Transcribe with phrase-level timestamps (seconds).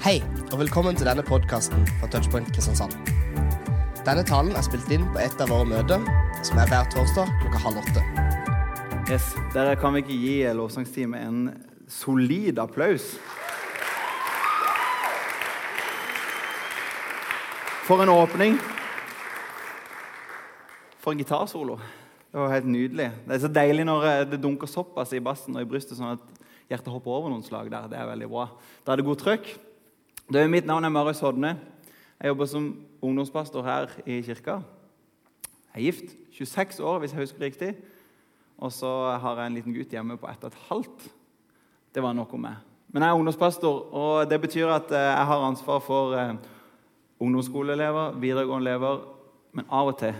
[0.00, 2.94] Hei, og velkommen til denne podkasten fra Touchpoint Kristiansand.
[4.06, 6.06] Denne talen er spilt inn på et av våre møter,
[6.40, 8.04] som er hver torsdag klokka halv åtte.
[9.12, 11.44] Yes, Dere kan vi ikke gi lovsangsteamet en
[11.84, 13.10] solid applaus?
[17.84, 18.56] For en åpning.
[21.04, 21.76] For en gitarsolo.
[22.32, 23.12] Det var helt nydelig.
[23.28, 26.16] Det er så deilig når eh, det dunker såpass i bassen og i brystet, sånn
[26.16, 27.90] at hjertet hopper over noen slag der.
[27.92, 28.54] Det er veldig bra.
[28.80, 29.58] Da er det god trøkk.
[30.30, 31.56] Det, mitt navn er Marius Hodne.
[32.20, 32.66] Jeg jobber som
[33.02, 34.60] ungdomspastor her i kirka.
[35.74, 36.12] Jeg er gift.
[36.32, 37.70] 26 år, hvis jeg husker riktig.
[38.58, 41.08] Og så har jeg en liten gutt hjemme på ett og et halvt.
[41.94, 42.62] Det var noe med.
[42.94, 46.34] Men jeg er ungdomspastor, og det betyr at eh, jeg har ansvar for eh,
[47.18, 49.04] ungdomsskoleelever, videregående elever,
[49.52, 50.14] men av og til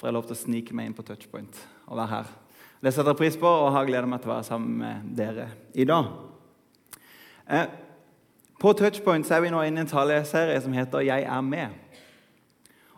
[0.00, 2.36] får jeg lov til å snike meg inn på touchpoint og være her.
[2.80, 5.50] Det setter jeg pris på og har gleda meg til å være sammen med dere
[5.76, 6.14] i dag.
[7.52, 7.84] Eh,
[8.58, 11.74] på Touchpoint er vi nå inne i en taleserie som heter 'Jeg er med'.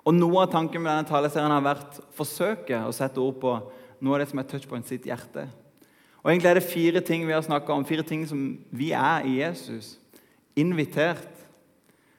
[0.04, 3.70] Og Noe av tanken med denne taleserien har vært å forsøke å sette ord på
[4.00, 5.48] noe av det som er Touchpoint sitt hjerte.
[6.24, 9.24] Og Egentlig er det fire ting vi har snakka om, fire ting som vi er
[9.24, 9.98] i Jesus.
[10.56, 11.46] Invitert,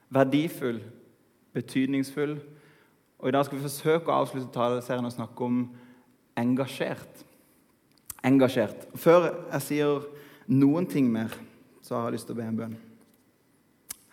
[0.09, 0.81] verdifull,
[1.53, 2.39] betydningsfull.
[3.19, 5.69] Og I dag skal vi forsøke å avslutte taleserien og snakke om
[6.37, 7.25] engasjert
[8.25, 8.87] engasjert.
[8.99, 10.05] Før jeg sier
[10.49, 11.33] noen ting mer,
[11.81, 12.77] så har jeg lyst til å be en bønn.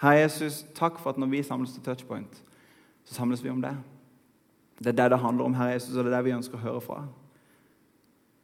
[0.00, 2.42] Herre Jesus, takk for at når vi samles til Touchpoint,
[3.05, 3.77] så samles vi om det.
[4.78, 6.64] Det er det det handler om, Herre Jesus, og det er det vi ønsker å
[6.66, 6.98] høre fra.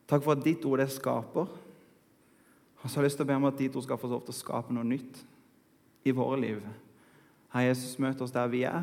[0.08, 1.50] Takk for at ditt ord det skaper.
[2.82, 4.24] Og så har jeg lyst til å be om at ditt ord skal få lov
[4.24, 5.20] til å skape noe nytt
[6.08, 6.64] i våre liv.
[7.52, 8.82] Herre Jesus, møt oss der vi er,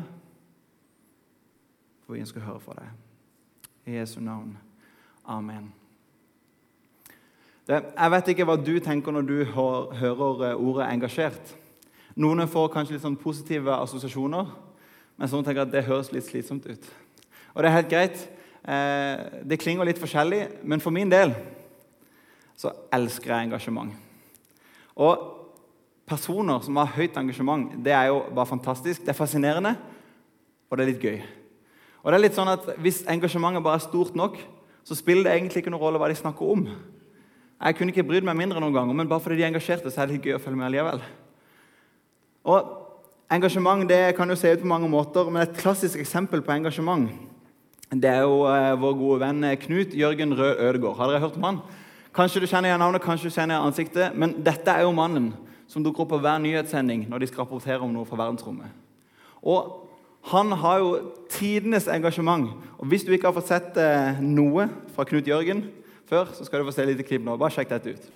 [2.06, 2.94] for vi ønsker å høre fra deg.
[3.90, 4.54] I Jesu navn.
[5.26, 5.72] Amen.
[7.70, 11.59] Jeg vet ikke hva du tenker når du hører ordet 'engasjert'.
[12.20, 14.50] Noen får kanskje litt sånn positive assosiasjoner,
[15.16, 16.88] mens noen tenker at det høres litt slitsomt ut.
[17.54, 18.24] Og det er helt greit.
[18.60, 21.32] Eh, det klinger litt forskjellig, men for min del
[22.60, 23.94] så elsker jeg engasjement.
[25.00, 25.22] Og
[26.10, 29.00] personer som har høyt engasjement, det er jo bare fantastisk.
[29.06, 29.72] Det er fascinerende,
[30.68, 31.22] og det er litt gøy.
[32.02, 34.36] Og det er litt sånn at Hvis engasjementet bare er stort nok,
[34.84, 36.68] så spiller det egentlig ikke noen rolle hva de snakker om.
[37.60, 40.02] Jeg kunne ikke brydd meg mindre noen ganger, men bare fordi de er engasjerte, så
[40.02, 41.02] er det litt gøy å følge med likevel.
[42.44, 42.76] Og
[43.30, 47.06] Engasjement det kan jo se ut på mange måter, men et klassisk eksempel på engasjement
[47.90, 50.96] det er jo eh, vår gode venn eh, Knut Jørgen Rød Ødegård.
[50.96, 51.60] Har dere hørt om han?
[52.14, 55.32] Kanskje du kjenner igjen navnet, kanskje du kjenner igjen ansiktet, men dette er jo mannen
[55.70, 58.70] som dukker opp på hver nyhetssending når de skal rapportere om noe fra verdensrommet.
[59.42, 59.90] Og
[60.30, 60.92] han har jo
[61.30, 62.50] tidenes engasjement.
[62.78, 65.68] Og hvis du ikke har fått sett eh, noe fra Knut Jørgen,
[66.10, 67.38] før, så skal du få se litt klipp nå.
[67.38, 68.10] Bare sjekk dette ut.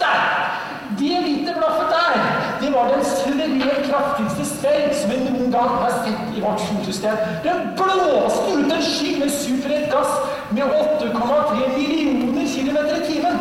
[0.00, 0.72] Der!
[0.98, 2.14] Det hvite blaffet der,
[2.60, 7.16] det var den suverent kraftigste spreng som vi noen gang har sett i vårt solsystem.
[7.44, 10.12] Den blåste ut en sky med superrett gass
[10.52, 13.40] med 8,3 millioner km i timen.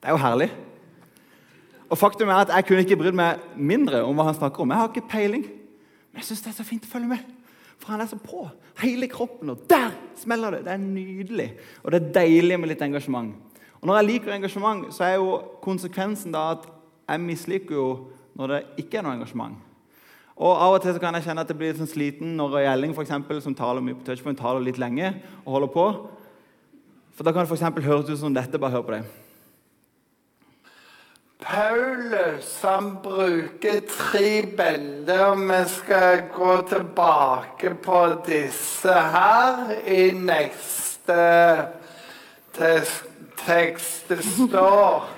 [0.00, 0.48] Det er jo herlig.
[1.88, 4.70] Og faktum er at Jeg kunne ikke brydd meg mindre om hva han snakker om.
[4.70, 5.44] Jeg har ikke peiling.
[5.44, 7.34] Men jeg syns det er så fint å følge med.
[7.78, 8.48] For han er så på.
[8.82, 9.50] Hele kroppen.
[9.50, 10.64] Og der smeller det!
[10.66, 11.48] Det er nydelig.
[11.82, 13.34] Og det er deilig med litt engasjement.
[13.80, 16.66] Og Når jeg liker engasjement, så er jo konsekvensen da at
[17.08, 17.88] jeg misliker jo
[18.38, 19.56] når det ikke er noe engasjement.
[20.38, 22.94] Og Av og til så kan jeg kjenne at jeg blir sånn sliten når Gjelling
[22.94, 25.86] for eksempel, som taler mye på touchpoint, taler litt lenge og holder på.
[27.18, 28.58] For Da kan det for høres ut som dette.
[28.58, 29.02] Bare hør på det.
[31.38, 35.34] Paulus han bruker tre bilder.
[35.34, 41.18] Vi skal gå tilbake på disse her i neste
[43.46, 44.08] tekst.
[44.08, 45.08] Det står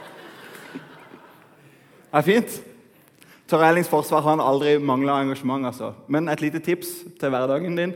[2.11, 2.63] Det er fint.
[3.49, 5.67] Tor Erlings forsvar har han aldri mangla engasjement.
[5.67, 5.93] altså.
[6.09, 6.89] Men et lite tips
[7.21, 7.95] til hverdagen din.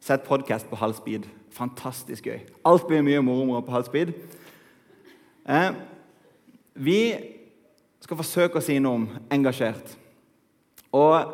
[0.00, 1.26] Sett podkast på halv speed.
[1.50, 2.40] Fantastisk gøy.
[2.64, 4.12] Alt blir mye moro på halv speed.
[5.48, 5.70] Eh,
[6.74, 7.14] vi
[8.00, 9.96] skal forsøke å si noe om engasjert.
[10.92, 11.32] Og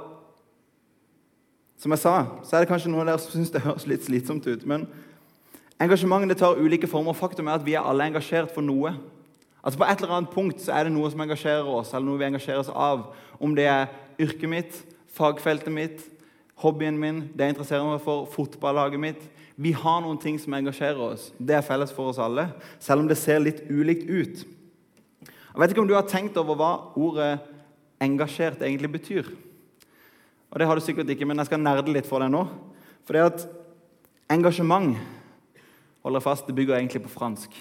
[1.83, 2.15] som jeg sa,
[2.45, 4.67] så er det kanskje noen av dere som syns det høres litt slitsomt ut.
[4.67, 4.87] Men
[5.83, 7.17] engasjementet tar ulike former.
[7.17, 8.95] Faktum er at vi er alle engasjert for noe.
[9.63, 12.19] Altså På et eller annet punkt så er det noe som engasjerer oss, eller noe
[12.19, 13.05] vi engasjerer oss av.
[13.43, 13.93] Om det er
[14.23, 14.81] yrket mitt,
[15.15, 16.03] fagfeltet mitt,
[16.63, 19.23] hobbyen min, det jeg interesserer meg for, fotballaget mitt.
[19.55, 21.31] Vi har noen ting som engasjerer oss.
[21.39, 22.49] Det er felles for oss alle,
[22.83, 24.45] selv om det ser litt ulikt ut.
[25.53, 27.39] Jeg vet ikke om du har tenkt over hva ordet
[28.01, 29.27] 'engasjert' egentlig betyr.
[30.51, 32.49] Og Det har du sikkert ikke, men jeg skal nerde litt for deg nå.
[33.07, 33.49] For det at
[34.31, 34.97] engasjement
[36.03, 37.55] holder fast, det bygger egentlig på fransk.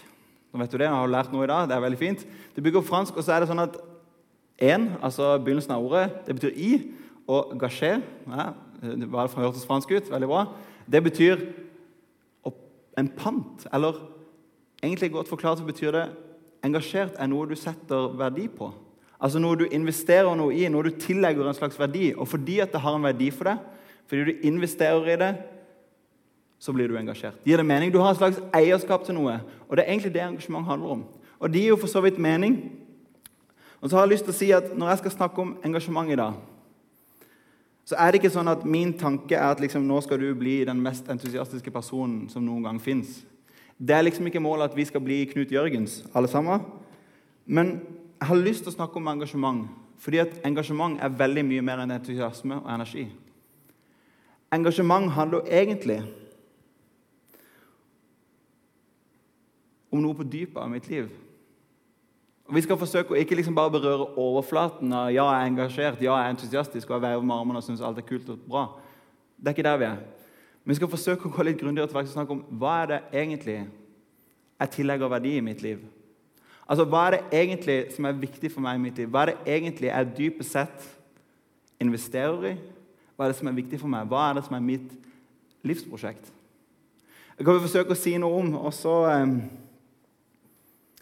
[0.52, 2.26] Nå vet du det, jeg har lært noe i dag, det er veldig fint.
[2.56, 3.80] Det bygger på fransk, og så er det sånn at
[4.62, 6.68] En, altså begynnelsen av ordet, det betyr i.
[7.26, 7.96] Og gaché,
[8.30, 8.44] ja,
[8.84, 10.44] det hørtes fransk ut, veldig bra.
[10.86, 11.42] Det betyr
[12.98, 13.66] en pant.
[13.74, 13.98] Eller
[14.84, 16.06] egentlig godt forklart så betyr det
[16.66, 18.70] engasjert er noe du setter verdi på.
[19.22, 22.12] Altså noe du investerer noe i, noe du tillegger en slags verdi.
[22.14, 23.66] Og fordi at det har en verdi for deg,
[24.10, 25.32] fordi du investerer i det,
[26.62, 27.40] så blir du engasjert.
[27.46, 27.90] Gir det mening?
[27.94, 29.40] Du har en slags eierskap til noe.
[29.66, 31.04] Og det er egentlig det engasjement handler om.
[31.40, 32.60] Og det gir jo for så vidt mening.
[33.82, 36.12] Og så har jeg lyst til å si at Når jeg skal snakke om engasjement
[36.12, 36.38] i dag,
[37.86, 40.62] så er det ikke sånn at min tanke er at liksom, nå skal du bli
[40.64, 43.24] den mest entusiastiske personen som noen gang fins.
[43.82, 46.62] Det er liksom ikke målet at vi skal bli Knut Jørgens, alle sammen.
[47.46, 47.82] Men
[48.22, 49.66] jeg har lyst til å snakke om engasjement,
[49.98, 53.08] fordi at engasjement er veldig mye mer enn entusiasme og energi.
[54.54, 56.04] Engasjement handler egentlig
[59.92, 61.10] om noe på dypet av mitt liv.
[62.48, 66.02] Og Vi skal forsøke å ikke liksom bare berøre overflaten av ja, jeg er engasjert,
[66.02, 68.42] ja, jeg er entusiastisk og jeg veiver med armene og syns alt er kult og
[68.48, 68.66] bra.
[69.38, 70.02] Det er ikke der vi er.
[70.64, 73.00] Men vi skal forsøke å gå litt grundigere til å snakke om hva er det
[73.24, 73.58] egentlig
[74.62, 75.80] jeg tillegger verdi i mitt liv.
[76.68, 79.10] Altså, Hva er det egentlig som er viktig for meg i mitt liv?
[79.10, 80.86] Hva er det egentlig jeg dypest sett
[81.82, 82.54] investerer i?
[83.16, 84.08] Hva er det som er viktig for meg?
[84.08, 84.94] Hva er det som er mitt
[85.68, 86.30] livsprosjekt?
[87.38, 88.54] Det kan vi forsøke å si noe om.
[88.62, 89.34] Og så eh,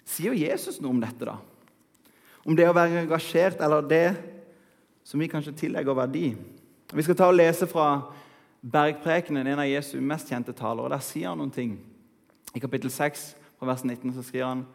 [0.09, 1.27] sier Jesus noe om dette.
[1.27, 1.37] da?
[2.45, 4.07] Om det å være engasjert, eller det
[5.05, 6.33] som vi kanskje tillegger verdi.
[6.93, 7.89] Vi skal ta og lese fra
[8.59, 10.83] Bergprekenen, en av Jesu mest kjente taler.
[10.83, 11.77] og Der sier han noen ting.
[12.55, 14.67] I kapittel 6, fra vers 19, så skriver han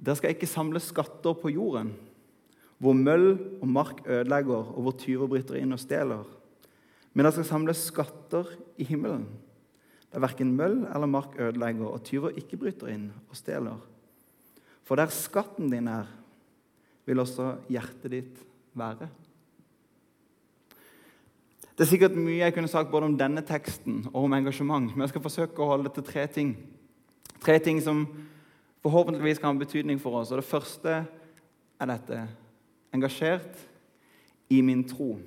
[0.00, 1.90] dere skal ikke samle skatter på jorden,
[2.80, 6.22] hvor møll og mark ødelegger, og hvor tyver bryter inn og stjeler.
[7.12, 8.48] Men dere skal samle skatter
[8.80, 9.26] i himmelen,
[10.10, 13.76] der verken møll eller mark ødelegger, og tyver ikke bryter inn og stjeler.
[14.90, 16.08] For der skatten din er,
[17.06, 18.38] vil også hjertet ditt
[18.74, 19.06] være.
[21.78, 25.04] Det er sikkert mye jeg kunne sagt både om denne teksten og om engasjement, men
[25.04, 26.50] jeg skal forsøke å holde det til tre ting.
[27.38, 28.02] Tre ting som
[28.82, 30.34] forhåpentligvis kan ha betydning for oss.
[30.34, 30.96] Og Det første
[31.78, 32.24] er dette
[32.90, 33.62] engasjert
[34.50, 35.20] i min tro.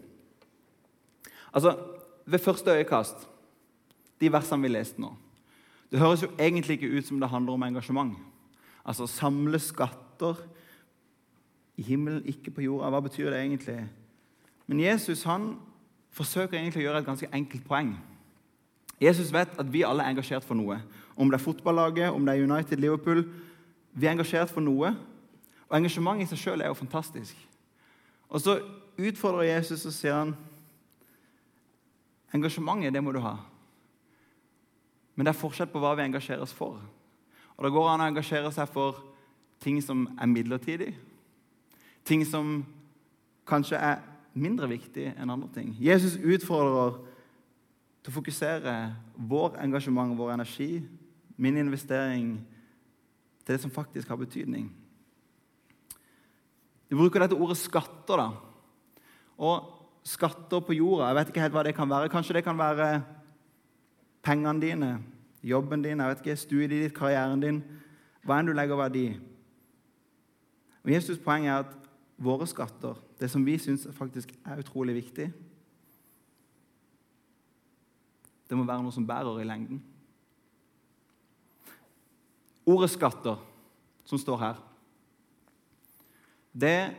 [1.54, 1.78] Altså,
[2.26, 3.28] Ved første øyekast,
[4.20, 5.10] de versene vi leste nå
[5.92, 8.16] Det høres jo egentlig ikke ut som det handler om engasjement.
[8.86, 10.40] Altså samle skatter
[11.78, 12.90] i himmelen, ikke på jorda.
[12.94, 13.78] Hva betyr det egentlig?
[14.68, 15.56] Men Jesus han
[16.14, 17.96] forsøker egentlig å gjøre et ganske enkelt poeng.
[19.02, 20.78] Jesus vet at vi alle er engasjert for noe.
[21.16, 23.26] Om det er fotballaget, om det er United, Liverpool
[23.94, 24.90] Vi er engasjert for noe.
[25.70, 27.38] Og engasjementet i seg sjøl er jo fantastisk.
[28.30, 28.56] Og så
[28.98, 30.32] utfordrer Jesus og sier han,
[32.34, 33.36] engasjementet, det må du ha.
[35.14, 36.80] Men det er forskjell på hva vi engasjerer oss for.
[37.58, 39.04] Og Det går an å engasjere seg for
[39.64, 40.94] ting som er midlertidig.
[42.04, 42.64] Ting som
[43.48, 44.02] kanskje er
[44.34, 45.74] mindre viktig enn andre ting.
[45.80, 46.98] Jesus utfordrer
[48.04, 48.74] til å fokusere
[49.16, 50.84] vår engasjement, vår energi,
[51.38, 52.36] min investering
[53.44, 54.68] til det som faktisk har betydning.
[56.90, 58.18] Vi bruker dette ordet skatter.
[58.18, 58.30] da.
[59.38, 59.72] Og
[60.04, 62.12] skatter på jorda, jeg vet ikke helt hva det kan være.
[62.12, 63.02] Kanskje det kan være
[64.24, 64.92] pengene dine,
[65.44, 67.62] jobben din, jeg vet ikke, studiet ditt, karrieren din.
[68.24, 69.16] Hva enn du legger verdi i.
[70.94, 71.72] Jesus' poeng er at
[72.20, 75.30] våre skatter, det som vi syns faktisk er utrolig viktig,
[78.50, 79.80] det må være noe som bærer i lengden.
[82.66, 83.40] Ordet 'skatter',
[84.06, 84.56] som står her,
[86.54, 86.96] det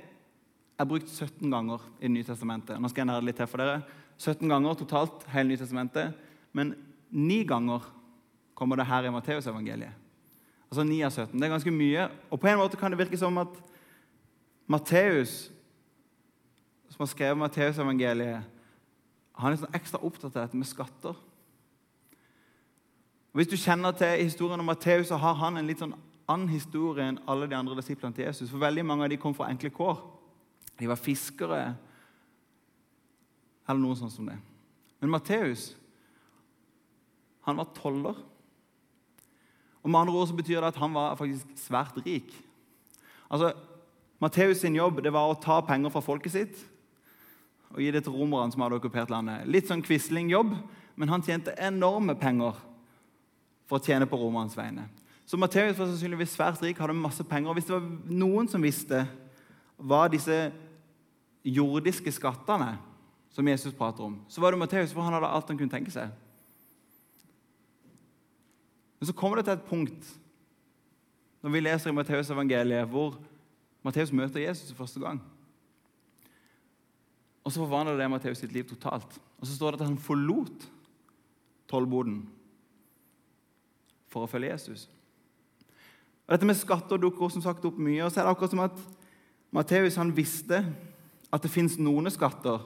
[0.78, 2.80] er brukt 17 ganger i Det nye testamentet.
[2.80, 3.82] Nå skal jeg nære litt til for dere.
[4.18, 6.14] 17 ganger totalt hele Nytestamentet,
[6.52, 6.74] men
[7.10, 7.82] ni ganger
[8.54, 10.00] kommer det her i Matteusevangeliet.
[10.70, 11.40] Altså 9 av 17.
[11.40, 12.08] Det er ganske mye.
[12.30, 13.60] Og på en måte kan det virke som at
[14.66, 15.50] Matteus,
[16.90, 18.50] som har skrevet Matteusevangeliet,
[19.34, 21.14] han er sånn ekstra opptatt av dette med skatter.
[23.34, 25.96] Og Hvis du kjenner til historien om Matteus, så har han en litt sånn
[26.30, 28.50] annen historie enn alle de andre disiplene til Jesus.
[28.50, 29.98] For veldig mange av de kom fra enkle kår.
[30.78, 31.62] De var fiskere
[33.68, 34.36] eller noe sånt som det.
[35.00, 35.72] Men Matteus
[37.44, 38.16] han var toller.
[39.84, 42.32] Og med andre ord så betyr det at han var faktisk svært rik.
[43.28, 43.52] Altså,
[44.22, 46.62] Matteus sin jobb det var å ta penger fra folket sitt
[47.74, 49.48] og gi det til romerne som hadde okkupert landet.
[49.50, 50.52] Litt sånn Quisling-jobb,
[50.94, 52.54] men han tjente enorme penger
[53.66, 54.86] for å tjene på romernes vegne.
[55.26, 57.50] Så Matteus var sannsynligvis svært rik, hadde masse penger.
[57.50, 59.02] og Hvis det var noen som visste
[59.74, 60.36] hva disse
[61.44, 62.76] jordiske skattene
[63.34, 65.90] som Jesus prater om, så var det Matteus, for han hadde alt han kunne tenke
[65.90, 66.12] seg.
[69.04, 70.06] Men så kommer det til et punkt
[71.44, 73.18] når vi leser i Matteus evangeliet, hvor
[73.84, 75.18] Matteus møter Jesus første gang.
[77.44, 79.18] Og så forvandler det Matteus sitt liv totalt.
[79.36, 80.64] Og så står det at han forlot
[81.68, 82.22] tollboden
[84.08, 84.86] for å følge Jesus.
[86.24, 88.06] Og Dette med skatter dukker som sagt opp mye.
[88.06, 88.84] og så er det akkurat som at
[89.52, 90.64] Matteus visste
[91.28, 92.64] at det fins noen skatter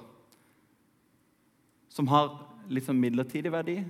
[1.91, 2.31] som har
[2.71, 3.83] litt sånn midlertidig verdi,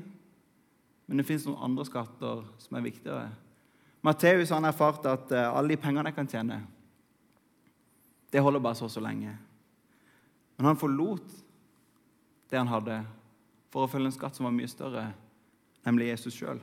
[1.09, 3.29] men det fins noen andre skatter som er viktigere.
[4.05, 6.61] Matteus har erfart at eh, alle de pengene jeg kan tjene,
[8.29, 9.33] det holder bare så og så lenge.
[10.59, 11.33] Men han forlot
[12.50, 13.00] det han hadde,
[13.73, 15.07] for å følge en skatt som var mye større,
[15.87, 16.61] nemlig Jesus sjøl.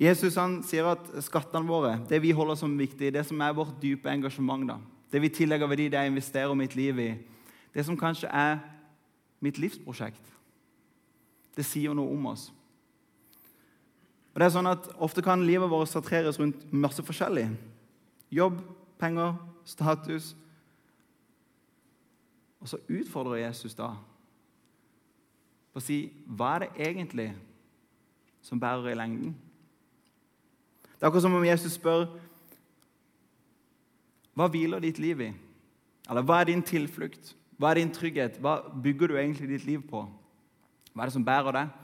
[0.00, 3.74] Jesus han sier at skattene våre, det vi holder som viktig, det som er vårt
[3.82, 4.78] dype engasjement, da,
[5.12, 7.10] det vi tillegger verdi, det jeg investerer mitt liv i,
[7.74, 8.58] det som kanskje er
[9.44, 10.32] mitt livsprosjekt,
[11.56, 12.48] det sier noe om oss.
[14.30, 17.48] Og det er sånn at Ofte kan livet vårt satreres rundt masse forskjellig.
[18.30, 18.60] Jobb,
[19.00, 19.34] penger,
[19.66, 20.34] status.
[22.60, 23.94] Og så utfordrer Jesus da
[25.70, 27.28] på å si hva er det egentlig
[28.42, 29.36] som bærer i lengden?
[30.82, 32.08] Det er akkurat som om Jesus spør
[34.36, 35.30] hva hviler ditt liv i?
[36.10, 37.34] Eller hva er din tilflukt?
[37.60, 38.38] Hva er din trygghet?
[38.40, 40.04] Hva bygger du egentlig ditt liv på?
[40.94, 41.74] Hva er det som bærer deg?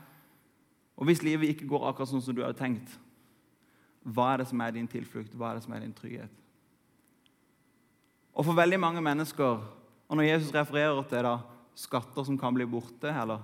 [0.96, 2.94] Og hvis livet ikke går akkurat sånn som du hadde tenkt,
[4.06, 5.34] hva er det som er din tilflukt?
[5.34, 6.32] Hva er det som er din trygghet?
[8.36, 9.60] Og for veldig mange mennesker,
[10.06, 11.36] og når Jesus refererer til da,
[11.76, 13.42] skatter som kan bli borte, eller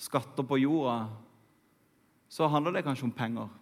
[0.00, 1.06] skatter på jorda,
[2.28, 3.52] så handler det kanskje om penger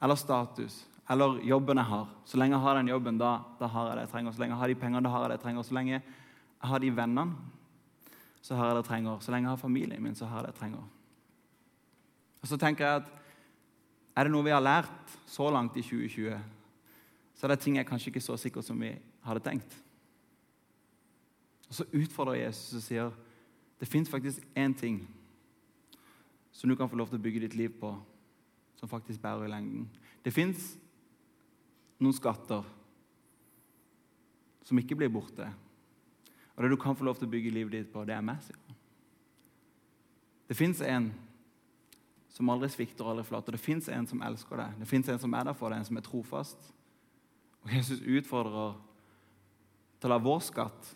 [0.00, 2.06] eller status eller jobben jeg har.
[2.24, 4.32] Så lenge jeg har den jobben, da, da har jeg det jeg trenger.
[4.32, 5.64] Så lenge jeg har de pengene, da har jeg det jeg trenger.
[5.66, 6.02] Så lenge jeg
[6.70, 7.24] har de vennene,
[8.46, 9.16] så har jeg det jeg trenger.
[9.18, 10.84] Så lenge jeg har familien min, så har jeg det jeg trenger.
[12.40, 13.12] Og så tenker jeg at
[14.16, 16.40] er det noe vi har lært så langt i 2020,
[17.34, 18.90] så er det ting jeg kanskje ikke så sikker som vi
[19.24, 19.76] hadde tenkt.
[21.68, 23.12] Og Så utfordrer Jesus og sier
[23.80, 25.08] det fins faktisk én ting
[26.52, 27.94] som du kan få lov til å bygge ditt liv på,
[28.76, 29.86] som faktisk bærer i lengden.
[30.24, 30.74] Det fins
[32.00, 32.66] noen skatter
[34.66, 35.46] som ikke blir borte.
[36.56, 38.42] Og det du kan få lov til å bygge livet ditt på, det er meg.
[38.44, 38.76] sier han.
[40.50, 41.12] Det fins en
[42.30, 43.56] som aldri svikter og aldri forlater.
[43.56, 44.78] Det fins en som elsker deg.
[44.80, 46.70] Det fins en som er der for deg, en som er trofast.
[47.64, 48.78] Og Jesus utfordrer
[50.00, 50.92] til å la vår skatt,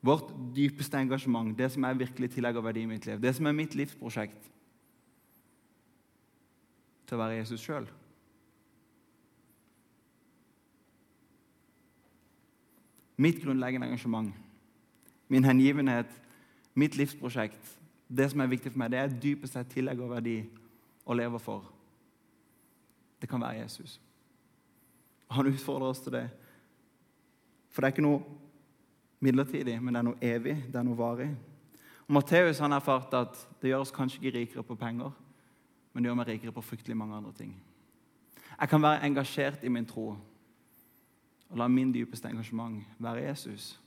[0.00, 3.56] vårt dypeste engasjement, det som jeg virkelig tillegger verdi i mitt liv, det som er
[3.56, 4.46] mitt livsprosjekt,
[7.08, 7.88] til å være Jesus sjøl.
[13.18, 14.30] Mitt grunnleggende engasjement,
[15.28, 16.12] min hengivenhet,
[16.78, 17.74] mitt livsprosjekt,
[18.08, 20.36] det som er viktig for meg, det er dypest sett tillegger verdi
[21.08, 21.64] og lever for.
[23.18, 23.96] Det kan være Jesus.
[25.32, 26.28] Han utfordrer oss til det.
[27.72, 28.22] For det er ikke noe
[29.24, 31.28] midlertidig, men det er noe evig, det er noe varig.
[32.06, 35.10] Og Matteus har erfart at det gjør oss kanskje ikke rikere på penger,
[35.92, 37.52] men det gjør meg rikere på fryktelig mange andre ting.
[38.60, 40.12] Jeg kan være engasjert i min tro
[41.48, 43.78] og la min dypeste engasjement være Jesus.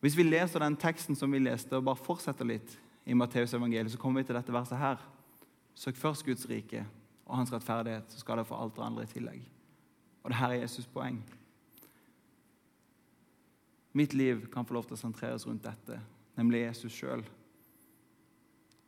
[0.00, 2.76] Hvis vi leser den teksten som vi leste, og bare fortsetter litt
[3.06, 5.00] i Matteus evangeliet, så kommer vi til dette verset her.
[5.74, 6.86] Søk først Guds rike
[7.26, 9.42] og hans rettferdighet, så skal dere få alt det andre i tillegg.
[10.22, 11.18] Og det her er Jesus' poeng.
[13.92, 16.00] Mitt liv kan få lov til å sentreres rundt dette,
[16.36, 17.22] nemlig Jesus sjøl.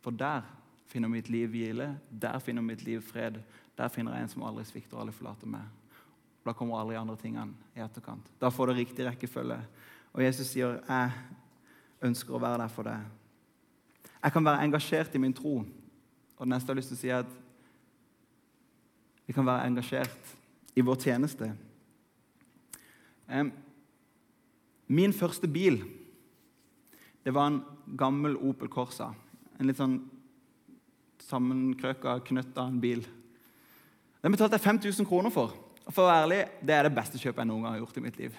[0.02, 0.43] For der
[0.90, 3.40] finner mitt liv hvile, der finner mitt liv fred.
[3.78, 5.66] Der finner jeg en som aldri svikter og aldri forlater meg.
[6.47, 8.28] Da kommer de andre tingene i etterkant.
[8.40, 9.59] Da får det riktig rekkefølge.
[10.14, 11.12] Og Jesus sier, 'Jeg
[12.02, 13.05] ønsker å være der for deg'.
[14.23, 15.64] Jeg kan være engasjert i min tro.
[16.37, 17.31] Og det neste jeg har lyst til å si, at
[19.26, 20.35] vi kan være engasjert
[20.76, 21.49] i vår tjeneste.
[24.87, 25.81] Min første bil
[27.26, 27.62] det var en
[27.99, 29.09] gammel Opel Corsa.
[29.59, 29.97] En litt sånn
[31.26, 33.02] sammenkrøka, knøtta bil.
[34.23, 35.57] Den betalte jeg 5000 kroner for.
[35.87, 37.97] Og for å være ærlig, Det er det beste kjøpet jeg noen gang har gjort
[37.97, 38.37] i mitt liv.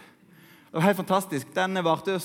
[0.67, 1.51] Det var helt fantastisk.
[1.55, 2.17] Den varte,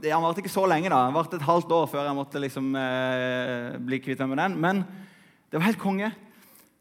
[0.00, 0.88] den varte ikke så lenge.
[0.88, 1.04] da.
[1.06, 4.60] Den varte et halvt år før jeg måtte liksom, eh, bli kvitt meg med den.
[4.60, 4.84] Men
[5.50, 6.12] det var helt konge.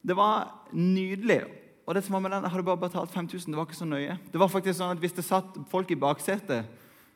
[0.01, 1.43] Det var nydelig.
[1.85, 3.51] Og det som var med den, Jeg hadde bare betalt 5000.
[3.51, 4.17] Det var ikke så nøye.
[4.31, 6.65] Det var faktisk sånn at Hvis det satt folk i baksetet,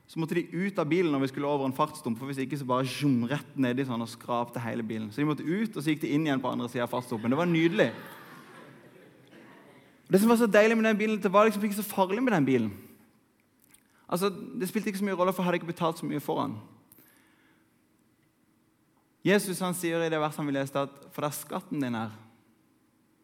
[0.05, 2.19] så måtte de ut av bilen når vi skulle over en fartsdump.
[2.19, 5.09] For hvis ikke så bare zoom, rett nedi sånn og skrapte hele bilen.
[5.11, 7.29] Så de måtte ut, og så gikk de inn igjen på andre sida av fartsdumpen.
[7.29, 7.91] Det var nydelig.
[10.11, 12.33] Det som var så deilig med den bilen, det var liksom ikke så farlig med
[12.33, 12.84] den bilen.
[14.09, 16.41] Altså, Det spilte ikke så mye rolle, for jeg hadde ikke betalt så mye for
[16.41, 16.57] han.
[19.25, 22.11] Jesus han sier i det verset han vi leste, at for der skatten din er,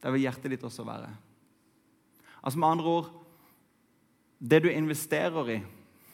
[0.01, 1.11] der vil hjertet ditt også være.
[2.41, 3.11] Altså Med andre ord
[4.41, 5.59] det du investerer i,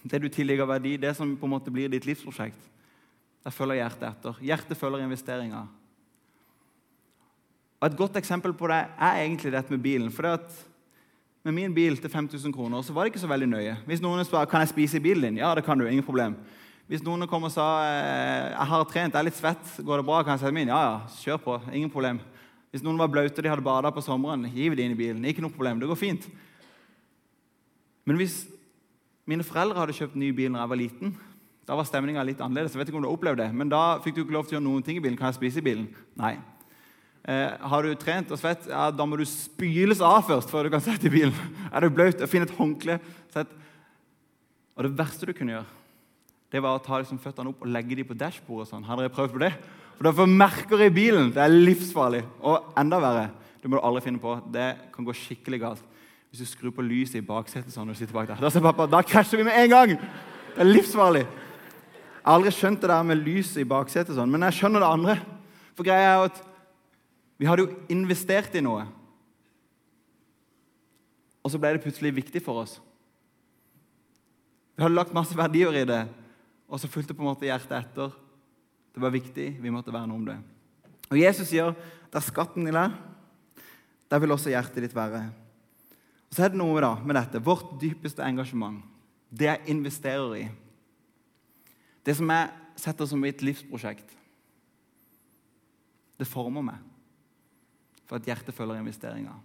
[0.03, 2.59] det du tillegger verdi, det som på en måte blir ditt livsprosjekt.
[3.43, 4.41] Der følger hjertet etter.
[4.43, 5.67] Hjertet følger investeringer.
[7.79, 10.12] Og Et godt eksempel på det er egentlig dette med bilen.
[10.12, 10.66] For det at
[11.48, 13.75] med min bil til 5000 kroner så var det ikke så veldig nøye.
[13.88, 15.86] Hvis noen spør kan jeg spise i bilen din, ja, det kan du.
[15.88, 16.36] ingen problem.
[16.88, 20.08] Hvis noen kom og sa eh, jeg har trent, jeg er litt svett, går det
[20.08, 20.74] bra, kan jeg sette meg inn?
[20.74, 21.56] Ja, ja, kjør på.
[21.72, 22.20] Ingen problem.
[22.72, 25.24] Hvis noen var blaute de hadde bada på sommeren, hiv det inn i bilen.
[25.27, 25.80] Ikke noe problem.
[25.80, 26.27] Det går fint.
[28.08, 28.42] Men hvis
[29.27, 31.16] mine foreldre hadde kjøpt ny bil da jeg var liten,
[31.68, 32.75] da var stemninga litt annerledes.
[32.75, 34.56] Jeg vet ikke om du har opplevd det, Men da fikk du ikke lov til
[34.56, 35.20] å gjøre noen ting i bilen.
[35.20, 35.88] Kan jeg spise i bilen?
[36.20, 36.36] Nei.
[37.27, 40.74] Eh, har du trent og svett, ja, da må du spyles av først før du
[40.75, 41.33] kan sette i bilen.
[41.74, 43.00] Er du blaut, finn et håndkle.
[43.33, 43.50] Sett.
[44.77, 45.74] Og det verste du kunne gjøre,
[46.53, 48.69] det var å ta liksom, føttene opp og legge dem på dashbordet.
[48.69, 48.86] Sånn.
[48.88, 49.51] Har dere prøvd på det?
[49.97, 51.33] For da får merker i bilen.
[51.36, 52.21] Det er livsfarlig.
[52.45, 53.25] Og enda verre,
[53.59, 54.38] det må du aldri finne på.
[54.53, 55.83] Det kan gå skikkelig galt.
[56.29, 58.39] Hvis du skrur på lyset i baksetet sånn når du sitter bak der.
[58.39, 59.93] Da sier pappa da krasjer vi med en gang!
[60.53, 61.24] Det er livsfarlig.
[61.24, 64.89] Jeg har aldri skjønt det der med lyset i baksetet, sånn, men jeg skjønner det
[64.91, 65.13] andre.
[65.77, 66.41] For greia er at
[67.38, 68.88] vi hadde jo investert i noe.
[71.46, 72.77] Og så ble det plutselig viktig for oss.
[74.75, 76.03] Vi hadde lagt masse verdier i det,
[76.67, 78.12] og så fulgte på en måte hjertet etter.
[78.94, 80.38] Det var viktig, vi måtte verne om det.
[81.08, 81.75] Og Jesus sier
[82.12, 82.96] der skatten din er,
[84.10, 85.27] der vil også hjertet ditt være.
[86.27, 87.44] Og Så er det noe da med dette.
[87.44, 88.82] Vårt dypeste engasjement,
[89.29, 90.44] det jeg investerer i.
[92.03, 94.12] Det som jeg setter som mitt livsprosjekt,
[96.17, 96.97] det former meg
[98.08, 99.36] for at hjertet følger investeringer.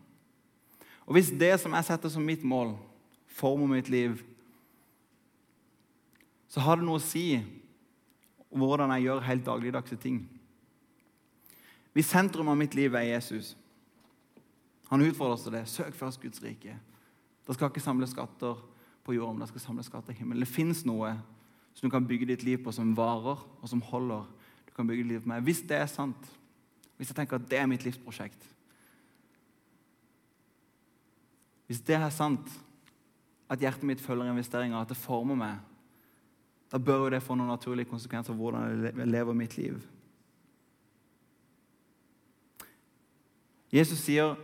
[1.07, 2.77] Og Hvis det som jeg setter som mitt mål,
[3.27, 4.23] former mitt liv,
[6.49, 7.41] så har det noe å si
[8.53, 10.21] hvordan jeg gjør helt dagligdagse ting.
[11.97, 13.57] Hvis sentrum av mitt liv er Jesus
[14.93, 15.63] Han utfordrer oss til det.
[15.73, 16.75] Søk først Guds rike.
[17.47, 18.59] Det skal ikke samle skatter
[19.07, 20.45] på jorden, det skal samle skatter i himmelen.
[20.45, 21.15] Det fins noe
[21.73, 24.27] som du kan bygge ditt liv på, som varer, og som holder.
[24.69, 25.47] Du kan bygge ditt liv på meg.
[25.47, 26.29] Hvis det er sant,
[27.03, 28.45] hvis jeg tenker at det er mitt livsprosjekt
[31.67, 32.47] Hvis det er sant,
[33.51, 35.55] at hjertet mitt følger investeringer, at det former meg,
[36.69, 39.79] da bør jo det få noen naturlige konsekvenser for hvordan jeg lever mitt liv.
[43.73, 44.35] Jesus sier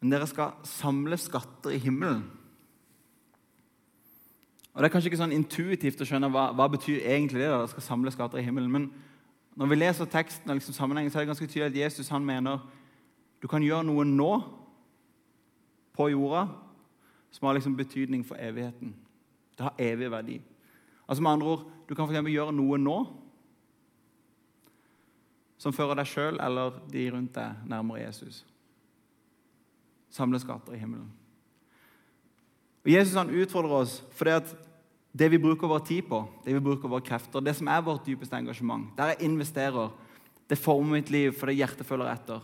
[0.00, 2.24] men dere skal samle skatter i himmelen.
[4.72, 7.48] Og Det er kanskje ikke sånn intuitivt å skjønne hva, hva betyr egentlig det.
[7.48, 8.72] da, dere skal samle skatter i himmelen.
[8.72, 8.90] Men
[9.56, 12.24] når vi leser teksten, og liksom sammenhengen, så er det ganske tydelig at Jesus han
[12.24, 12.58] mener
[13.42, 14.32] du kan gjøre noe nå
[15.96, 16.46] på jorda
[17.30, 18.94] som har liksom betydning for evigheten.
[19.56, 20.40] Det har evig verdi.
[21.08, 22.96] Altså med andre ord, Du kan for gjøre noe nå
[25.56, 28.44] som fører deg sjøl eller de rundt deg nærmere Jesus.
[30.10, 31.12] Samle skatter i himmelen.
[32.84, 34.56] Og Jesus han utfordrer oss fordi at
[35.16, 38.04] det vi bruker vår tid på, det vi bruker våre krefter, det som er vårt
[38.04, 39.94] dypeste engasjement, der jeg investerer,
[40.46, 42.42] det former mitt liv fordi hjertet følger etter.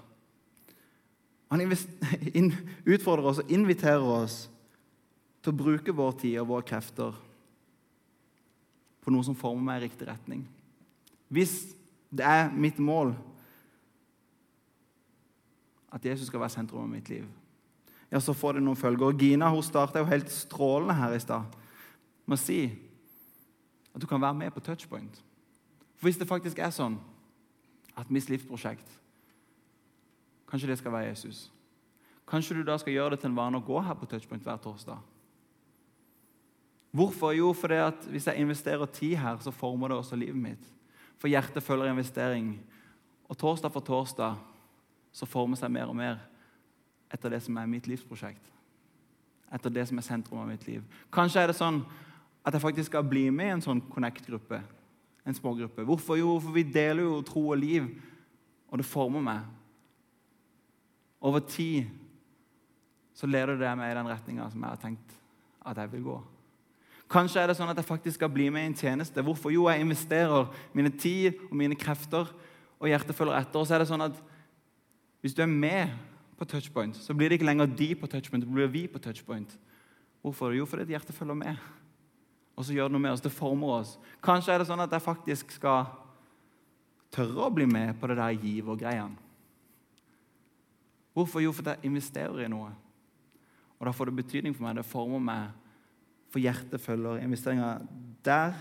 [1.52, 1.60] Han
[2.94, 4.38] utfordrer oss og inviterer oss
[5.42, 7.18] til å bruke vår tid og våre krefter
[9.02, 10.46] på noe som former meg i riktig retning.
[11.28, 11.74] Hvis
[12.08, 13.12] det er mitt mål
[15.92, 17.26] at Jesus skal være sentrum av mitt liv,
[18.12, 19.12] ja, så får det noen følger.
[19.18, 21.58] Gina hun starta jo helt strålende her i stad
[22.32, 22.64] med å si
[23.92, 25.20] at du kan være med på touchpoint.
[25.96, 26.98] For hvis det faktisk er sånn
[27.96, 28.98] at mitt livsprosjekt
[30.52, 31.46] Kanskje det skal være Jesus.
[32.28, 34.58] Kanskje du da skal gjøre det til en vane å gå her på touchpoint hver
[34.60, 34.98] torsdag.
[36.92, 37.32] Hvorfor?
[37.32, 40.66] Jo, fordi at hvis jeg investerer tid her, så former det også livet mitt.
[41.16, 42.52] For hjertet følger investering.
[43.32, 44.36] Og torsdag for torsdag
[45.12, 46.20] så former seg mer og mer
[47.12, 48.44] etter det som er mitt livsprosjekt.
[49.52, 50.84] Etter det som er sentrum av mitt liv.
[51.12, 51.80] Kanskje er det sånn
[52.44, 54.60] at jeg faktisk skal bli med i en sånn Connect-gruppe.
[55.26, 55.84] En smågruppe.
[55.86, 56.18] Hvorfor?
[56.18, 57.86] Jo, for vi deler jo tro og liv,
[58.68, 59.46] og det former meg.
[61.22, 61.86] Over tid
[63.14, 65.18] så leder det meg i den retninga som jeg har tenkt
[65.62, 66.16] at jeg vil gå.
[67.12, 69.22] Kanskje er det sånn at jeg faktisk skal bli med i en tjeneste.
[69.22, 69.52] Hvorfor?
[69.52, 72.30] Jo, jeg investerer mine tid og mine krefter,
[72.80, 73.60] og hjertet følger etter.
[73.60, 74.16] Og så er det sånn at
[75.22, 75.92] hvis du er med
[76.40, 79.52] på touchpoint, så blir det ikke lenger de på touchpoint, det blir vi på touchpoint.
[80.24, 80.56] Hvorfor?
[80.56, 81.60] Jo, fordi hjertet følger med.
[82.56, 83.24] Og så gjør det noe med oss.
[83.24, 83.96] Det former oss.
[84.24, 85.88] Kanskje er det sånn at jeg faktisk skal
[87.12, 89.18] tørre å bli med på det der givergreiene.
[91.12, 91.42] Hvorfor?
[91.44, 92.70] Jo, fordi jeg investerer i noe.
[93.78, 94.78] Og da får det betydning for meg.
[94.78, 95.50] Det former meg
[96.32, 97.82] for hjertet følger investeringer
[98.24, 98.54] der.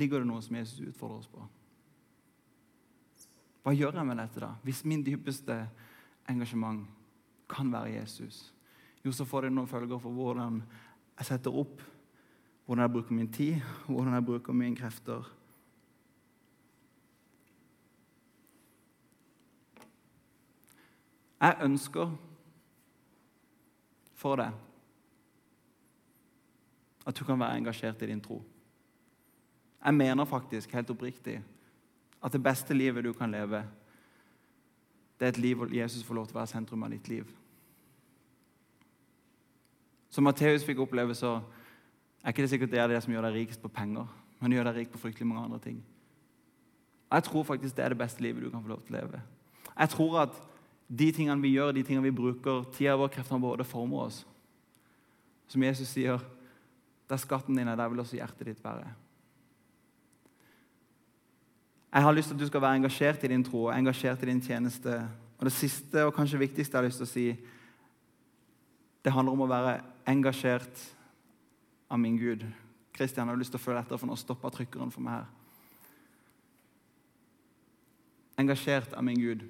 [0.00, 1.42] Ligger det noe som Jesus utfordrer oss på?
[3.60, 4.54] Hva gjør jeg med dette, da?
[4.64, 5.58] Hvis min dypeste
[6.30, 6.86] engasjement
[7.50, 8.46] kan være Jesus?
[9.04, 10.60] Jo, så får det noen følger for hvordan
[11.18, 11.82] jeg setter opp,
[12.66, 15.28] hvordan jeg bruker min tid, hvordan jeg bruker mine krefter.
[21.40, 22.12] Jeg ønsker
[24.20, 24.52] for deg
[27.08, 28.42] at du kan være engasjert i din tro.
[29.80, 31.38] Jeg mener faktisk helt oppriktig
[32.20, 33.64] at det beste livet du kan leve,
[35.18, 37.39] det er et liv hvor Jesus får lov til å være sentrum av ditt liv.
[40.10, 41.38] Som Matteus fikk oppleve, så
[42.22, 44.08] er ikke det sikkert det er det som gjør deg rikest på penger,
[44.40, 45.78] men det gjør deg rik på fryktelig mange andre ting.
[47.10, 49.20] Jeg tror faktisk det er det beste livet du kan få lov til å leve.
[49.74, 50.34] Jeg tror at
[50.90, 54.24] de tingene vi gjør, de tingene vi bruker tida vår, kreftene våre, det former oss.
[55.50, 56.22] Som Jesus sier,
[57.10, 58.90] der skatten din er, der vil også hjertet ditt være.
[61.90, 64.30] Jeg har lyst til at du skal være engasjert i din tro og engasjert i
[64.30, 65.00] din tjeneste.
[65.38, 67.24] Og Det siste og kanskje viktigste jeg har lyst til å si,
[69.04, 70.82] det handler om å være engasjert
[71.90, 72.44] av min Gud.
[72.92, 75.28] Kristian har lyst til å følge etter, for nå stopper trykkeren for meg her.
[78.40, 79.44] Engasjert av min Gud.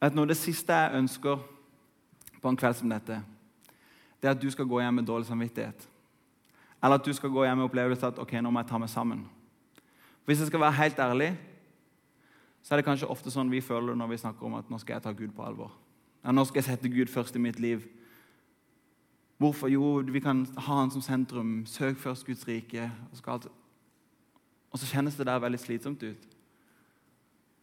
[0.00, 1.42] Vet du, Det siste jeg ønsker
[2.40, 3.20] på en kveld som dette,
[4.20, 5.88] det er at du skal gå hjem med dårlig samvittighet.
[6.82, 8.88] Eller at du skal gå hjem med opplevelse at ok, nå må jeg ta meg
[8.88, 9.26] sammen.
[10.24, 11.30] Hvis jeg skal være helt ærlig,
[12.62, 14.96] så er det kanskje ofte sånn vi føler når vi snakker om at nå skal
[14.96, 15.72] jeg ta Gud på alvor.
[16.24, 17.86] Ja, nå skal jeg sette Gud først i mitt liv.
[19.40, 19.70] Hvorfor?
[19.72, 21.64] Jo, vi kan ha Han som sentrum.
[21.66, 22.90] Søk først Guds rike.
[23.26, 23.46] Og,
[24.70, 26.26] og så kjennes det der veldig slitsomt ut.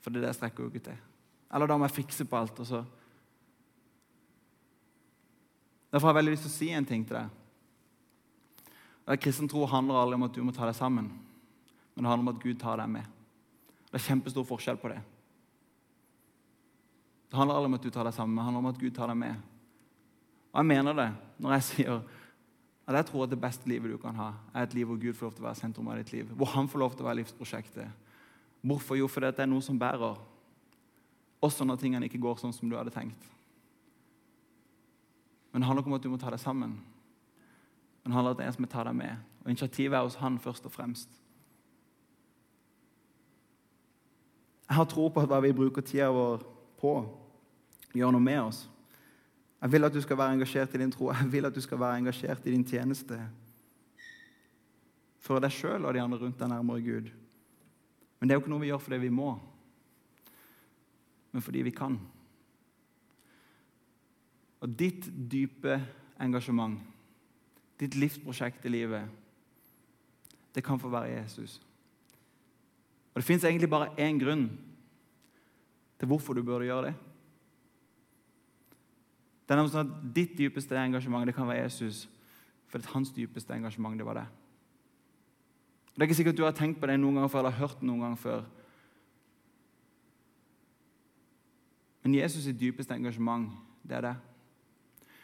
[0.01, 0.97] For det er jeg strekker jo ikke til.
[1.53, 2.59] Eller da må jeg fikse på alt.
[2.59, 2.83] og så...
[5.91, 7.29] Derfor har jeg veldig lyst til å si en ting til deg.
[9.21, 11.07] Kristen tro handler aldri om at du må ta deg sammen
[11.97, 13.05] men det handler om at Gud tar deg med.
[13.89, 14.99] Det er kjempestor forskjell på det.
[17.25, 18.93] Det handler aldri om at du tar deg sammen, men det handler om at Gud
[18.93, 19.39] tar deg med.
[20.51, 21.07] Og jeg mener det
[21.38, 22.00] når jeg sier
[22.88, 25.13] at jeg tror at det beste livet du kan ha, er et liv hvor Gud
[25.13, 26.30] får lov til å være sentrum av ditt liv.
[26.39, 28.06] Hvor han får lov til å være livsprosjektet.
[28.63, 28.95] Hvorfor?
[28.95, 30.15] Jo, fordi det er noe som bærer.
[31.43, 33.28] Også når tingene ikke går sånn som du hadde tenkt.
[35.52, 36.78] Men det handler ikke om at du må ta deg sammen.
[36.80, 39.28] Men det handler om at det er en som tar deg med.
[39.43, 41.12] Og Initiativet er hos han først og fremst.
[44.67, 46.43] Jeg har tro på at hva vi bruker tida vår
[46.80, 46.93] på,
[47.95, 48.65] gjør noe med oss.
[49.62, 51.12] Jeg vil at du skal være engasjert i din tro.
[51.12, 53.17] Jeg vil at du skal være engasjert i din tjeneste.
[55.20, 57.10] For deg sjøl og de andre rundt deg nærmere Gud.
[58.20, 59.32] Men det er jo ikke noe vi gjør fordi vi må,
[61.32, 61.98] men fordi vi kan.
[64.65, 65.76] Og ditt dype
[66.24, 66.80] engasjement,
[67.78, 69.06] ditt livsprosjekt i livet,
[70.56, 71.60] det kan få være Jesus.
[73.13, 74.48] Og Det fins egentlig bare én grunn
[76.00, 76.96] til hvorfor du burde gjøre det.
[79.47, 82.05] Det er sånn at Ditt dypeste engasjement det kan være Jesus,
[82.67, 84.27] for hans dypeste engasjement det var det.
[85.95, 88.03] Det er ikke sikkert du har tenkt på det noen gang før eller hørt noen
[88.03, 88.43] gang før.
[92.03, 93.49] Men Jesus' sitt dypeste engasjement,
[93.88, 94.15] det er det.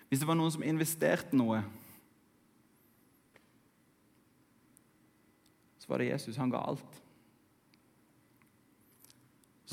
[0.07, 1.61] Hvis det var noen som investerte noe,
[5.83, 6.39] så var det Jesus.
[6.39, 7.03] Han ga alt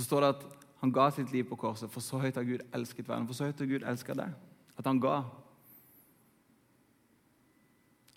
[0.00, 0.44] så står det at
[0.80, 3.26] han ga sitt liv på korset, for så høyt har Gud elsket verden.
[3.28, 4.36] For så høyt har Gud elsket deg.
[4.80, 5.16] At han ga.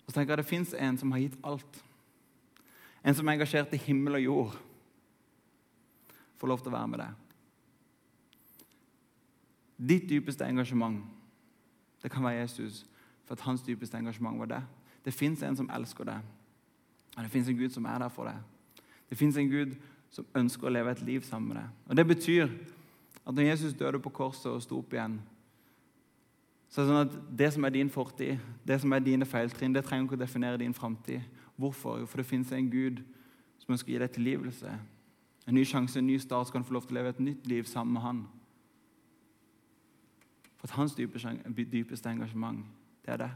[0.04, 1.82] Og så tenker jeg Det fins en som har gitt alt.
[3.04, 4.56] En som er engasjert i himmel og jord.
[6.40, 7.20] Får lov til å være med deg.
[9.84, 11.02] Ditt dypeste engasjement,
[12.02, 12.86] det kan være Jesus,
[13.26, 14.62] for at hans dypeste engasjement var det.
[15.04, 16.20] Det fins en som elsker deg,
[17.16, 18.38] og det fins en Gud som er der for deg.
[19.10, 19.74] Det fins en Gud
[20.14, 21.70] som ønsker å leve et liv sammen med deg.
[21.88, 22.48] Og Det betyr
[23.24, 25.18] at når Jesus døde på korset og sto opp igjen,
[26.68, 29.74] så er det sånn at det som er din fortid, det som er dine feiltrinn,
[29.74, 31.22] det trenger ikke å definere din framtid.
[31.56, 32.00] Hvorfor?
[32.00, 33.02] Jo, for det finnes en Gud
[33.62, 34.72] som ønsker å gi deg tilgivelse.
[35.46, 37.22] En ny sjanse, en ny start, så kan du få lov til å leve et
[37.22, 38.24] nytt liv sammen med Han.
[40.58, 42.64] For at hans dypeste engasjement,
[43.04, 43.30] det er det.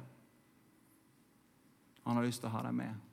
[2.07, 3.08] Han har lyst til å ha deg med.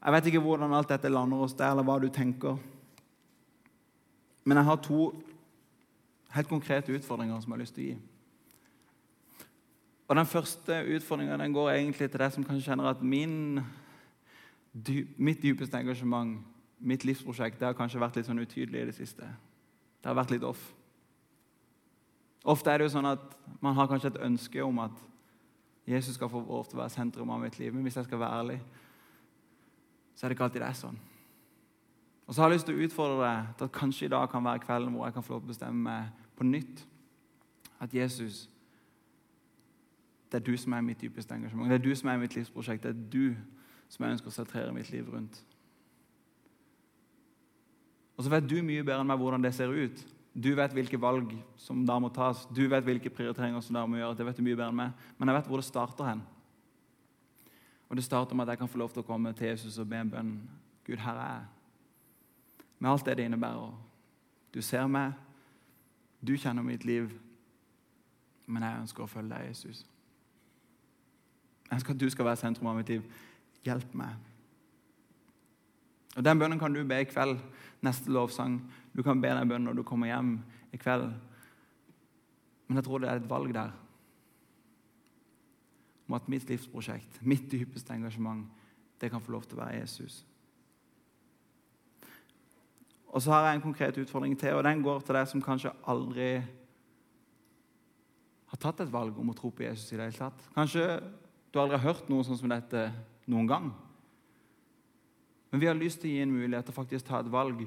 [0.00, 2.56] Jeg vet ikke hvordan alt dette lander hos deg, eller hva du tenker.
[4.44, 5.10] Men jeg har to
[6.34, 7.98] helt konkrete utfordringer som jeg har lyst til å gi.
[10.10, 13.60] Og Den første utfordringa går egentlig til deg som kanskje kjenner at min,
[15.16, 16.40] mitt dypeste engasjement,
[16.80, 19.28] mitt livsprosjekt, det har kanskje vært litt sånn utydelig i det siste.
[20.00, 20.62] Det har vært litt off.
[22.48, 24.96] Ofte er det jo sånn at man har kanskje et ønske om at
[25.86, 27.74] Jesus skal få lov til å være sentrum av mitt liv.
[27.74, 28.58] Men hvis jeg skal være ærlig,
[30.20, 30.98] så er det ikke alltid det er sånn.
[32.28, 34.44] Og så har jeg lyst til å utfordre deg til at kanskje i dag kan
[34.44, 36.82] være kvelden hvor jeg kan få lov til å bestemme meg på nytt
[37.80, 38.42] At Jesus
[40.30, 41.66] det er du som er mitt dypeste engasjement.
[41.72, 42.84] Det er du som er mitt livsprosjekt.
[42.84, 43.32] Det er du
[43.90, 45.40] som jeg ønsker å sentrere mitt liv rundt.
[48.14, 50.04] Og så vet du mye bedre enn meg hvordan det ser ut.
[50.30, 52.44] Du vet hvilke valg som da må tas.
[52.54, 54.20] Du vet hvilke prioriteringer som da må gjøres.
[54.20, 55.08] Det vet du mye bedre enn meg.
[55.18, 56.22] Men jeg vet hvor det starter hen.
[57.90, 59.88] Og det starter med at jeg kan få lov til å komme til Jesus og
[59.90, 60.30] be en bønn.
[60.86, 61.46] Gud, her er jeg.
[62.78, 63.74] Med alt det det innebærer.
[64.54, 65.12] Du ser meg,
[66.26, 67.10] du kjenner mitt liv,
[68.46, 69.84] men jeg ønsker å følge deg, Jesus.
[71.66, 73.04] Jeg ønsker at du skal være sentrum av mitt liv.
[73.66, 74.14] Hjelp meg.
[76.16, 77.38] Og Den bønnen kan du be i kveld.
[77.82, 78.58] Neste lovsang.
[78.96, 80.40] Du kan be den bønnen når du kommer hjem
[80.72, 81.12] i kveld.
[82.66, 83.70] Men jeg tror det er et valg der
[86.10, 88.48] om at mitt livsprosjekt, mitt dypeste engasjement,
[89.00, 90.24] det kan få lov til å være Jesus.
[93.10, 95.72] Og så har jeg en konkret utfordring til, og den går til deg som kanskje
[95.90, 96.32] aldri
[98.50, 100.42] har tatt et valg om å tro på Jesus i det hele tatt.
[100.54, 100.84] Kanskje
[101.54, 102.88] du aldri har hørt noe sånn som dette
[103.30, 103.70] noen gang.
[105.50, 107.62] Men vi har lyst til å gi en mulighet til å faktisk ta et valg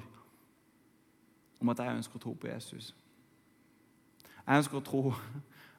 [1.64, 2.92] om at jeg ønsker å tro på Jesus.
[4.44, 5.14] Jeg ønsker å tro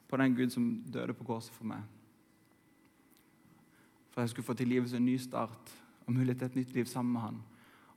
[0.09, 1.85] på den Gud som døde på korset for meg.
[4.15, 5.71] For jeg skulle få til livets en ny start
[6.05, 7.41] og mulighet til et nytt liv sammen med han.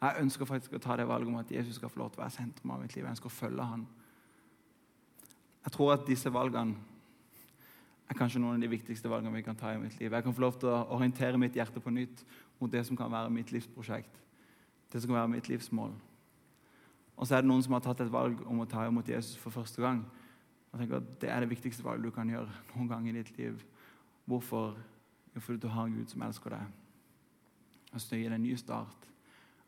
[0.00, 2.18] Og Jeg ønsker faktisk å ta det valget om at Jesus skal få lov til
[2.18, 3.04] å være sentrum av mitt liv.
[3.04, 3.86] Jeg ønsker å følge han.
[5.64, 6.74] Jeg tror at disse valgene
[8.08, 10.10] er kanskje noen av de viktigste valgene vi kan ta i mitt liv.
[10.10, 12.24] Jeg kan få lov til å orientere mitt hjerte på nytt
[12.58, 14.20] mot det som kan være mitt livsprosjekt.
[14.90, 15.94] Det som kan være mitt livsmål.
[17.18, 19.38] Og så er det noen som har tatt et valg om å ta imot Jesus
[19.38, 20.04] for første gang.
[20.72, 23.36] Jeg tenker at Det er det viktigste valget du kan gjøre noen gang i ditt
[23.38, 23.62] liv.
[24.24, 24.76] Hvorfor?
[25.38, 26.70] Jo, fordi du har en Gud som elsker deg.
[27.92, 29.04] Og som gir deg en ny start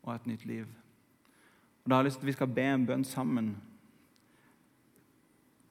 [0.03, 0.65] og et nytt liv.
[1.83, 3.53] Og Da har jeg lyst til at vi skal be en bønn sammen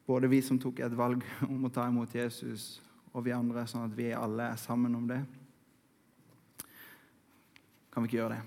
[0.07, 1.21] både vi som tok et valg
[1.53, 2.81] om å ta imot Jesus,
[3.13, 5.21] og vi andre, sånn at vi alle er sammen om det.
[7.93, 8.43] Kan vi ikke gjøre det?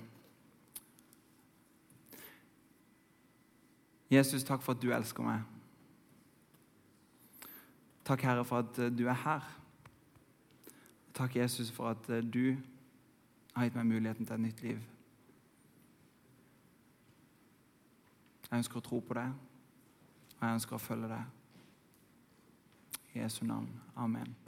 [4.18, 5.46] Jesus, takk for at du elsker meg.
[8.10, 9.63] Takk, Herre, for at du er her.
[11.14, 12.56] Takk, Jesus, for at du
[13.54, 14.80] har gitt meg muligheten til et nytt liv.
[18.50, 19.28] Jeg ønsker å tro på det,
[20.40, 21.24] og jeg ønsker å følge det.
[23.14, 23.70] I Jesu navn.
[23.96, 24.43] Amen.